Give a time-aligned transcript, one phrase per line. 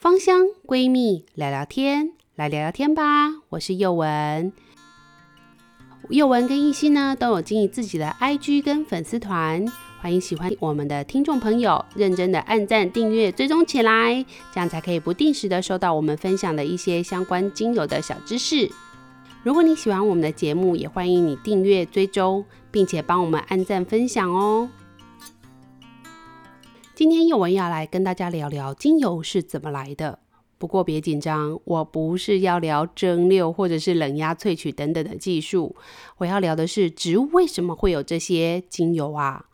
[0.00, 3.34] 芳香闺蜜聊聊天，来聊聊天吧。
[3.50, 4.50] 我是宥雯，
[6.08, 9.62] 宥雯跟一心呢都有经营自己的 IG 跟粉丝团，
[10.00, 14.24] 欢迎喜欢我们的听众朋友认真的按赞、订阅、追踪起来，
[14.54, 18.70] 这样才可以不定时的收到我们分享的一些相关精油的小知识。
[19.42, 24.70] 如果你喜欢我们的节目，也欢迎你订阅、追踪，并且帮我们按赞、分享哦。
[27.00, 30.18] 今天又文要来跟大家聊聊精油是怎么来的。
[30.58, 35.74] 不过别紧张，我不是要聊蒸馏或者是冷压萃取等等的技术，
[36.18, 39.46] 我要聊的是植物为什么会有这些精油啊？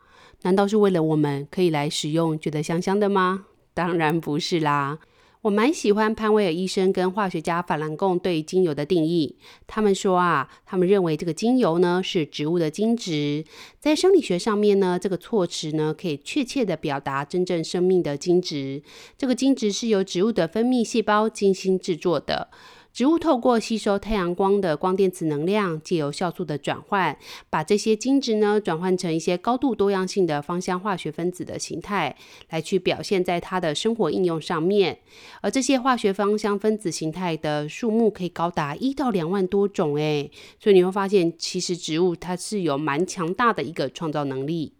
[0.42, 3.44] 难道是为了我们可以来使用，觉得香香的吗？
[3.72, 4.98] 当然不是啦。
[5.46, 9.36] 我蛮喜欢潘威尔医生跟化学家法兰贡对精油的定义。
[9.68, 13.44] 他们说啊，他们认为这个精油呢是植物的精质。
[13.78, 18.82] 在生理学上面呢，这个措辞呢可以确切的表达真正生命的精质。
[19.16, 22.48] 这个精质是由植物的分泌细胞精心制作的。
[22.96, 27.14] 植物透过吸收太阳光的光电子能量，借由酵素的转换，
[27.50, 32.16] 把这些精质呢转换成一些高度多样性的芳香化学分子的形态，
[32.48, 34.98] 来去表现在它的生活应用上面。
[35.42, 44.72] 而这些化学芳香分子形态的数目可以高达一到两万多种，诶，所以你会发现，其实植物它是有蛮强大的一个创造能力。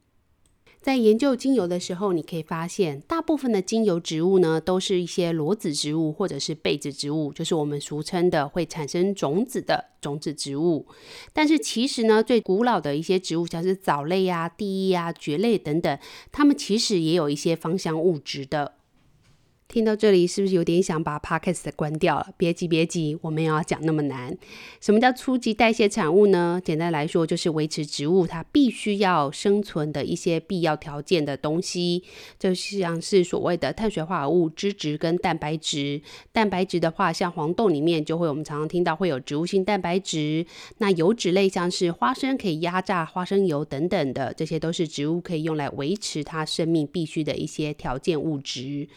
[0.87, 10.87] 在研究精油的时候，你可以发现，大部分的精油植物呢，都是一些裸子植物或者是被子植物，就是我们俗称的会产生种子的种子植物。
[11.33, 15.99] 但是其实呢，最古老的一些植物，像是藻类啊、地衣啊、蕨类等等，
[16.31, 18.75] 它们其实也有一些芳香物质的。
[19.69, 22.29] 听到这里，是不是有点想把 Podcast 关掉了？
[22.37, 24.37] 别急，别急，我们要讲那么难。
[24.81, 26.61] 什么叫初级代谢产物呢？
[26.65, 32.05] 简单来说，就是维持植物它必须要生存的一些必要条件的东西，
[32.39, 36.01] 就像是所谓的碳水化合物、脂质跟蛋白质。
[36.33, 40.47] 蛋白质的话，像黄豆里面就会，我们常常听到会有植物性蛋白质。
[40.79, 48.89] 那油脂类，像是花生可以压榨花生油等等的，这些都是植物可以用来维持它生命必须的一些条件物质。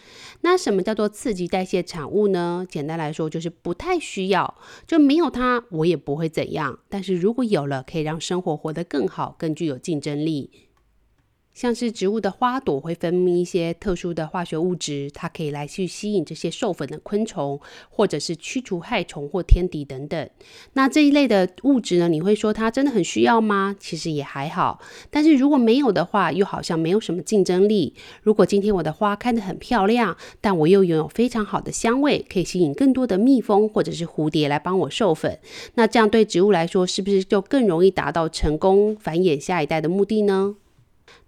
[0.41, 2.65] 那什么叫做刺激代谢产物呢？
[2.69, 4.55] 简单来说，就是不太需要，
[4.85, 6.79] 就没有它，我也不会怎样。
[6.89, 10.68] 但是如果有了，可以让生活活得更好，更具有竞争力。
[11.59, 17.59] 像是植物的花朵会分泌一些特殊的化学物质，它可以来去吸引这些授粉的昆虫，
[17.89, 20.29] 或者是驱除害虫或天敌等等。
[20.71, 23.75] 那这一类的物质呢，你会说它真的很需要吗？
[23.77, 24.79] 其实也还好。
[25.09, 27.93] 但是如果没有的话，又好像没有什么竞争力。
[28.23, 35.37] 如果今天我的花开得很漂亮，但我又拥有非常好的香味，可以吸引更多的蜜蜂或者是蝴蝶来帮我授粉，
[35.73, 40.55] 那这样对植物来说，是不是就更容易达到成功繁衍下一代的目的呢？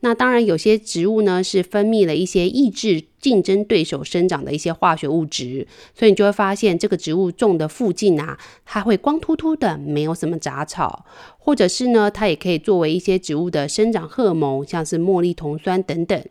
[0.02, 11.06] 那当然，有些植物呢是分泌了一些抑制竞争对手生长的一些化学物质，所以你就会发现这个植物种的附近啊，它会光秃秃的，没有什么杂草，
[11.38, 16.24] 或者是呢，它也可以作为一些植物的生长荷尔蒙，像是茉莉酮酸等等。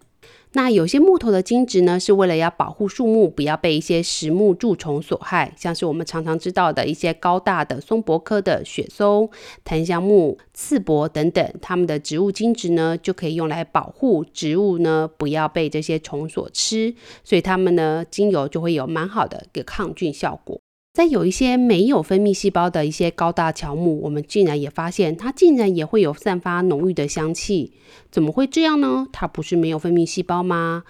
[0.52, 9.30] 那有些木头的精质呢，是为了要保护树木不要被一些食木蛀虫所害，像是我们常常知道的一些高大的松柏科的雪松、
[9.64, 20.60] 檀香木、刺柏等等，它们的植物精质呢，就可以用来保护植物呢不要被这些虫所吃，所以它们呢精油就会有蛮好的一个抗菌效果。
[20.92, 27.72] 在有一些没有分泌细胞的一些高大乔木，我们竟然也发现它竟然也会有散发浓郁的香气，
[28.10, 29.06] 怎么会这样呢？
[29.12, 30.82] 它不是没有分泌细胞吗？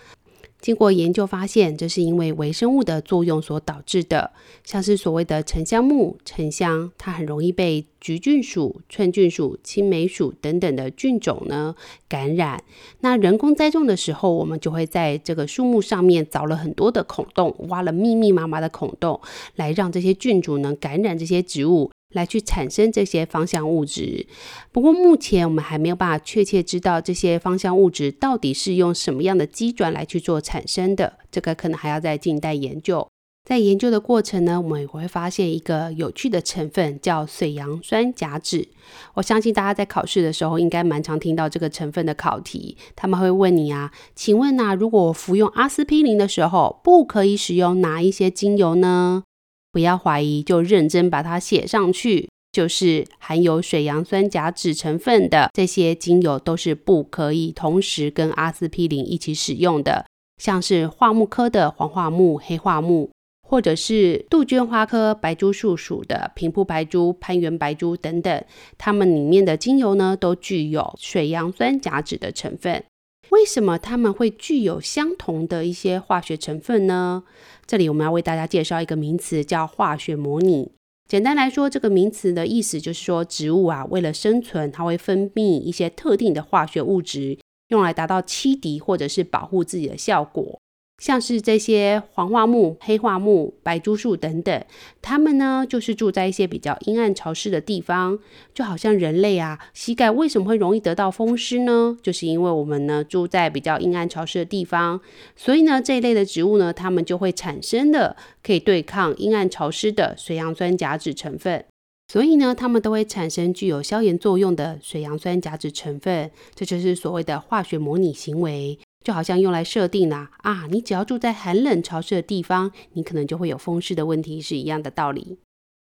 [0.60, 4.32] 经过研究发现，这是因为微生物的作用所导致的，
[4.62, 11.75] 像是所谓的沉香木、沉香，它很容易被橘菌属、寸菌属、青霉属等等的菌种呢
[12.09, 12.62] 感染。
[13.00, 19.20] 那人工栽种的时候，我们就会在这个树木上面凿了很多的孔洞，挖了密密麻麻的孔洞，
[19.56, 21.91] 来让这些菌株能感染这些植物。
[22.12, 24.26] 来去产生这些芳香物质，
[24.72, 33.06] 不过目前我们还没有办法确切知道这些芳香物质到底是用什么样的机转来去做产生的，这个可能还要再静待研究。
[33.49, 38.69] 在研究的过程呢，我们也会发现一个有趣的成分，叫水杨酸甲酯。
[39.14, 49.23] 我相信大家在考试的时候应该蛮常听到这个成分的考题，他们会问你啊，请问呐、啊，如果我服用阿司匹林的时候，不可以使用哪一些精油呢？
[49.72, 52.28] 不要怀疑，就认真把它写上去。
[52.52, 60.05] 就是含有水杨酸甲酯成分的这些精油都是不可以同时跟阿司匹林一起使用的。
[60.43, 63.08] 像是桦木科的黄樺木、黑樺木，
[63.49, 68.44] 或者是杜鹃花科白珠树属的平铺白珠、攀援白珠等等，
[68.76, 72.82] 它们里面的精油呢，都具有水杨酸甲酯的成分。
[73.28, 77.23] 为什么它们会具有相同的一些化学成分呢？
[77.70, 80.72] 这里我们要为大家介绍一个名词，叫化学模拟。
[81.06, 87.38] 简单来说，这个名词的意思就是说，植物啊，为了生存，它会分泌一些特定的化学物质，
[87.69, 90.58] 用来达到欺敌或者是保护自己的效果。
[91.00, 94.64] 像是这些黄化木、黑化木、白珠树等等，
[95.00, 98.19] 它们呢就是住在一些比较阴暗潮湿的地方，
[98.52, 101.97] 就好像人类啊，膝盖为什么会容易得到风湿呢？
[102.02, 105.00] 就是因为我们呢住在比较阴暗潮湿的地方，
[105.35, 111.64] 所以呢这一类的植物呢，它们就会产生的可以对抗阴暗潮湿的水杨酸甲酯成分，
[112.12, 118.79] 所以呢它们都会产生具有消炎作用的水杨酸甲酯成分，这就是所谓的化学模拟行为。
[119.05, 125.38] 就好像用来设定啦啊，啊，你只要住在寒冷潮湿的地方，你可能就会有风湿的问题，是一样的道理。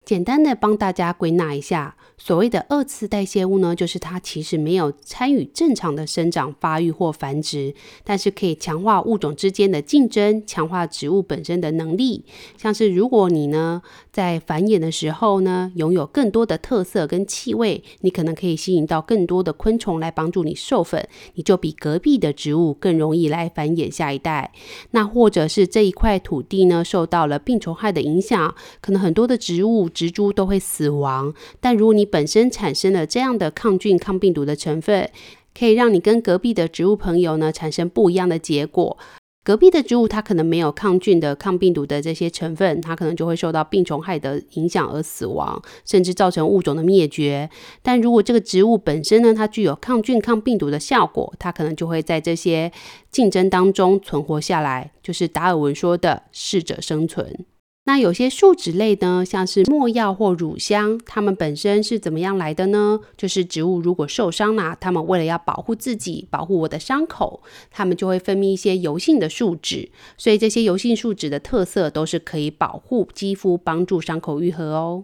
[0.06, 7.74] 简单的帮大家归纳一下，所谓的二次代谢物呢，就是它其实没有参与正常的生长发育或繁殖，
[8.04, 12.26] 但是可以强化物种之间的竞争，强化植物本身的能力。
[12.58, 13.82] 像是如果你呢
[14.14, 24.52] 在繁衍的时候呢，拥有更多的特色跟气味，你可能可以吸引到更多的昆虫来帮助你授粉，你就比隔壁的植物更容易来繁衍下一代。
[24.92, 29.90] 那或者是这一块土地呢受到了病虫害的影响，可能很多的植物。
[29.90, 35.10] 植株都会死亡，但如果你本身产生了这样的抗菌、抗病毒的成分，
[35.58, 38.98] 可以让你跟隔壁的植物朋友呢产生不一样的结果。
[39.44, 47.50] 隔壁的植物它可能没有抗菌的、抗病毒的这些成分，它可能就会受到病虫害的影响而死亡，甚至造成物种的灭绝。
[47.82, 52.72] 但如果这个植物本身呢，它具有抗菌、抗病毒的效果，它可能就会在这些
[53.12, 57.46] 竞争当中存活下来，就是达尔文说的适者生存。
[57.86, 63.02] 那有些树脂类呢，像是没药或乳香，它们本身是怎么样来的呢？
[63.18, 69.90] 就是植物如果受伤了，它们为了要保护自己，保护我的伤口，它们就会分泌一些油性的树脂。
[70.18, 75.04] 所以这些油性树脂的特色都是可以保护肌肤，帮助伤口愈合哦。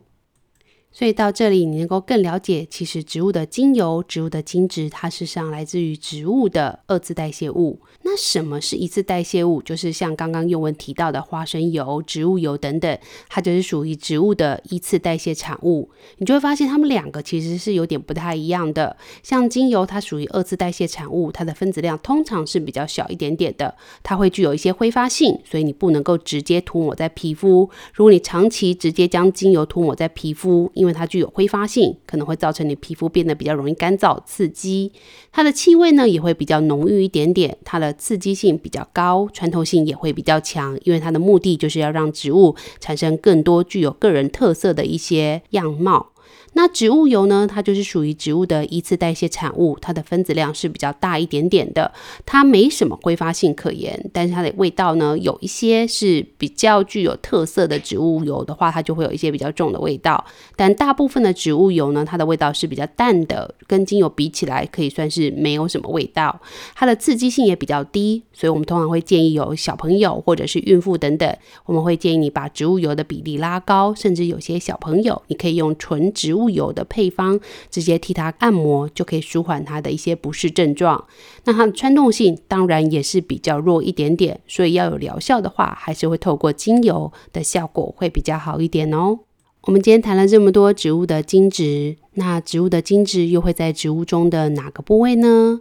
[0.92, 7.80] 所以到这里，你能够更了解，其实植物的精油、植物的精脂，它实上来自于植物的二次代谢物。
[8.02, 9.62] 那什么是一次代谢物？
[9.62, 12.98] 就是像刚刚宥雯提到的花生油、植物油等等，
[13.30, 15.90] 它就是属于植物的一次代谢产物。
[16.18, 18.98] 你就会发现，它们两个其实是有点不太一样的。
[19.22, 27.70] 像精油，它属于二次代谢产物，它的分子量通常是比较小一点点的，它会具有一些挥发性，所以你不能够直接涂抹在皮肤。
[27.94, 34.94] 如果你长期直接将精油涂抹在皮肤，因为它具有挥发性，可能会造成你皮肤变得比较容易干燥、刺激。
[35.30, 46.09] 它的气味呢也会比较浓郁一点点，它的刺激性比较高，穿透性也会比较强，因为它的目的就是要让植物产生更多具有个人特色的一些样貌。
[46.54, 47.48] 那植物油呢？
[47.50, 51.92] 它就是属于植物的一次代谢产物，它的分子量是比较大一点点的，
[52.26, 60.26] 它没什么挥发性可言，但是它的味道呢，有一些是比较具有特色的植物油的话，它就会有一些比较重的味道。
[60.56, 66.42] 但大部分的植物油呢，它的味道是比较淡的，跟精油比起来，可以算是没有什么味道。
[66.74, 76.39] 它的刺激性也比较低，所以我们通常会建议有小朋友或者是孕妇等等，我们会建议你把植物油的比例拉高，甚至有些小朋友，你可以用纯植物。
[76.40, 77.40] 物油的配方，
[77.70, 81.06] 直接替它按摩，就可以舒缓它的一些不适症状。
[81.44, 89.20] 那它的穿透性当然也是比较弱一点点，所以要有疗效的话，还是会透过精油的效果会比较好一点哦。
[89.64, 95.60] 我们今天谈了这么多植物的精脂，那植物的精脂又会在植物中的哪个部位呢？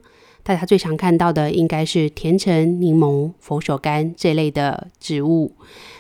[0.49, 5.53] 大家最常看到的应该是甜橙、柠檬、佛手柑这类的植物。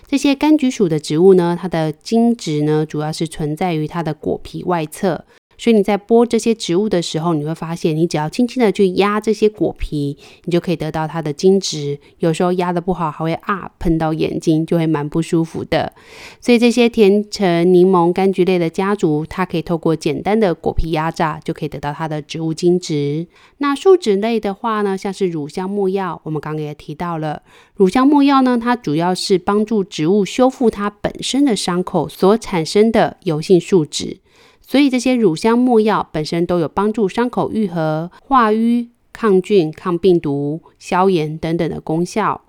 [0.06, 5.26] 这些柑橘属的植物呢，它的精脂呢，主要是存在于它的果皮外侧。
[5.58, 11.98] 所以你在剥这些植物的时候，你会发现，你只要轻轻的去压这些果皮，你就可以得到它的精脂。
[12.18, 15.92] 有时候压得不好，还会啊喷到眼睛，就会蛮不舒服的。
[16.40, 23.26] 所以这些甜橙、柠檬、柑橘类的家族，它可以透过简单的果皮压榨，就可以得到它的植物精脂。
[23.58, 27.42] 那树脂类的话呢，像是乳香、木药，我们刚刚也提到了，
[27.74, 34.18] 乳香、木药呢，它主要是帮助植物修复它本身的伤口所产生的油性树脂。
[34.68, 42.42] 所以这些乳香、没药本身都有帮助伤口愈合、化瘀、抗菌、抗病毒、消炎等等的功效。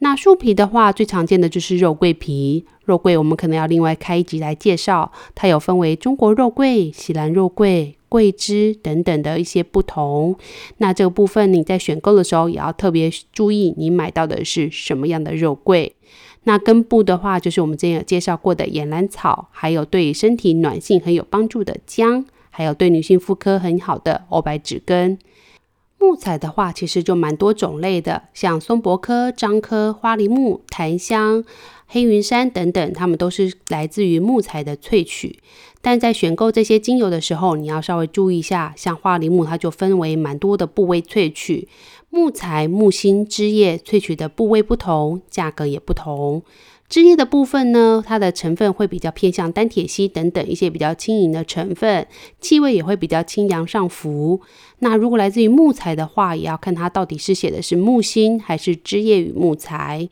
[0.00, 2.66] 那树皮的话，最常见的就是肉桂皮。
[2.84, 10.36] 肉桂我们可能要另外开一集来介绍，它有分为中国肉桂、锡兰肉桂、桂枝等等的一些不同。
[10.78, 15.94] 那这个部分你在选购的时候也要特别注意，你买到的是什么样的肉桂。
[16.44, 25.18] 那根部的话，就是我们之前有介绍过的岩兰草，还有对身体暖性很有帮助的姜，还有对女性妇科很好的欧白芷根。
[25.98, 31.42] 木材的话，其实就蛮多种类的，像松柏科、樟科、花梨木、檀香，
[31.86, 35.38] 黑云杉等等，它们都是来自于木材的萃取。
[35.80, 41.68] 但在选购这些精油的时候，你要稍微注意一下，像花梨木，它就分为蛮多的部位萃取，
[42.14, 46.44] 木材、木心、枝叶萃取的部位不同，价格也不同。
[46.88, 52.06] 枝叶的部分呢，它的成分会比较偏向单萜烯等等一些比较轻盈的成分，
[52.40, 54.40] 气味也会比较清扬上浮。
[54.78, 60.08] 那如果来自于木材的话，也要看它到底是写的是木心还是枝叶与木材。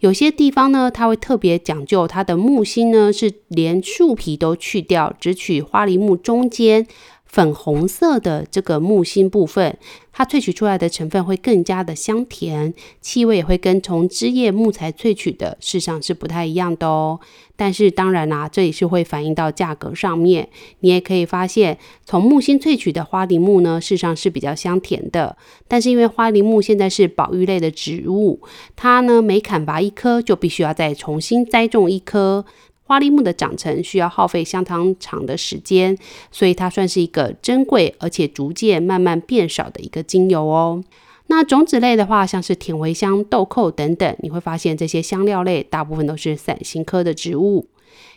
[0.00, 6.86] 有些地方呢，它会特别讲究它的木心呢，是连树皮都去掉，只取花梨木中间
[7.34, 9.76] 粉红色的这个木心部分，
[10.12, 17.18] 它萃取出来的成分会更加的香甜，气味也会跟从枝叶木材萃取的，事实上是不太一样的哦。
[17.56, 20.48] 但是当然啦、这也是会反映到价格上面。
[20.78, 25.36] 你也可以发现，从木心萃取的花梨木呢，事实上是比较香甜的。
[25.66, 28.40] 但是因为花梨木现在是保育类的植物，
[28.76, 32.44] 它呢每砍伐一棵就必须要再重新栽种一棵。
[32.86, 35.98] 花梨木的长成需要耗费相当长的时间，
[36.30, 40.84] 所以它算是一个珍贵而且逐渐慢慢变少的一个精油哦。
[41.28, 47.66] 那种子类的话，像是甜茴香、豆蔻等等，你会发现这些香料类大部分都是伞形科的植物。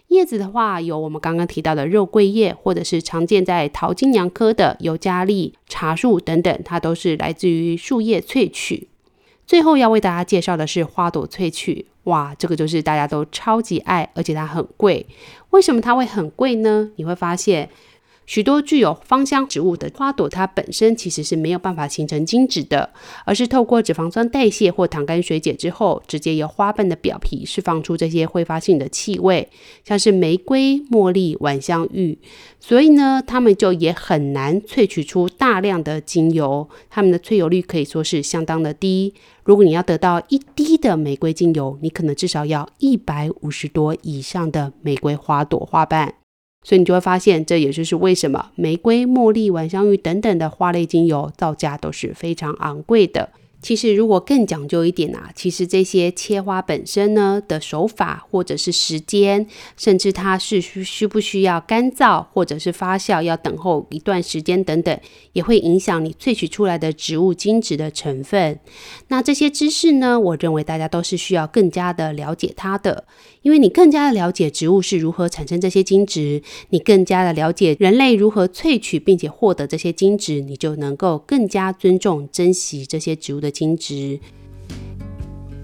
[0.10, 8.90] 叶子的话，有我们刚刚提到的肉桂叶，或者是常见在桃金娘科的尤加利、茶树等等，它都是来自于树叶萃取。
[9.46, 11.88] 最后要为大家介绍的是花朵萃取。
[12.08, 15.06] 哇，这个就是大家都超级爱，而且它很贵。
[15.52, 16.90] 为什么它会很贵呢？
[16.96, 17.70] 你会发现，
[18.28, 22.92] 许多具有芳香植物的花朵，它本身其实是没有办法形成精脂的，
[23.26, 29.48] 而是透过脂肪酸代谢或糖干水解之后，直接由花瓣的表皮释放出这些挥发性的气味，
[29.86, 32.20] 像是玫瑰、茉莉、晚香玉。
[32.60, 39.14] 所以呢，它们就也很难萃取出大量的精油，它们的萃油率可以说是相当的低。
[39.46, 46.16] 如果你要得到一滴的玫瑰精油，你可能至少要一百五十朵以上的玫瑰花朵花瓣。
[46.68, 53.30] 所以你就会发现，这也就是为什么玫瑰、茉莉、晚香玉等等的花类精油造价都是非常昂贵的。
[53.60, 65.00] 其实，如果更讲究一点啊，其实这些切花本身呢的手法，或者是时间，甚至它是需需不需要干燥，或者是发酵要等候一段时间等等，
[65.34, 68.60] 也会影响你萃取出来的植物精质的成分。
[69.08, 73.06] 那这些知识呢，我认为大家都是需要更加的了解它的，
[73.48, 83.50] 因为你更加的了解植物是如何产生这些精质，你更加的了解人类如何萃取并且获得这些精质，你就能够更加尊重、珍惜这些植物的。
[83.50, 84.20] 精质，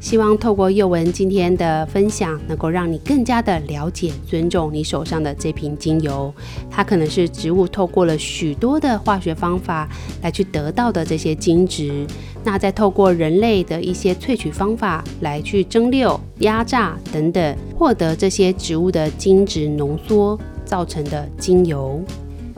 [0.04, 6.32] 希望透过宥雯今天的分享，能够让你更加的了解、尊重你手上的这瓶精油。
[6.70, 9.88] 它可能是植物透过了许多的化学方法
[10.22, 12.06] 来去得到的这些精质，
[12.44, 22.04] 那再透过人类的一些萃取方法来去蒸馏、压榨等等，获得这些植物的精质浓缩造成的精油。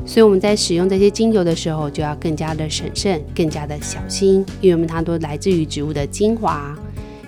[0.03, 6.75] 所以我们在使用这些精油的时候，就要更加的审慎，更加的小心，因为我们它都来自于植物的精华。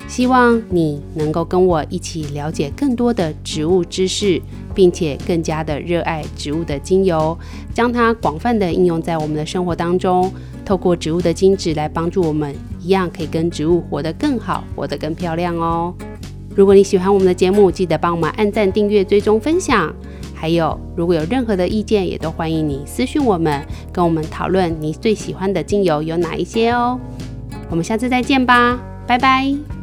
[0.07, 4.41] 希望你能够跟我一起了解更多的植物知识，
[4.73, 7.37] 并且更加的热爱植物的精油，
[7.73, 10.31] 将它广泛的应用在我们的生活当中，
[10.65, 15.93] 透过植物的精质来帮助我们，一样可以跟植物活得更好，活得更漂亮哦。
[16.55, 19.93] 如果你喜欢我们的节目，记得帮我们按赞、订阅、追踪、分享。
[20.33, 23.61] 还有，如果有任何的意见，也都欢迎你私讯我们，
[23.91, 26.99] 跟我们讨论你最喜欢的精油有哪一些哦。
[27.69, 29.76] 我们下次再见吧，拜拜。